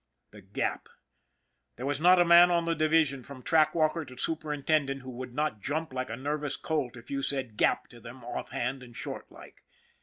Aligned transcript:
The 0.31 0.41
Gap! 0.41 0.89
There 1.75 1.85
was 1.85 2.01
not 2.01 2.19
a 2.19 2.25
man 2.25 2.49
on 2.49 2.65
the 2.65 2.73
division, 2.73 3.21
from 3.21 3.43
track 3.43 3.75
walker 3.75 4.03
to 4.05 4.17
superintendent, 4.17 5.03
who 5.03 5.11
would 5.11 5.35
not 5.35 5.61
jump 5.61 5.93
like 5.93 6.09
a 6.09 6.15
nervous 6.17 6.57
colt 6.57 6.97
if 6.97 7.11
you 7.11 7.21
said" 7.21 7.55
Gap!" 7.55 7.87
to 7.89 7.99
them 7.99 8.23
offhand 8.23 8.81
and 8.81 8.95
short 8.97 9.31
like. 9.31 9.63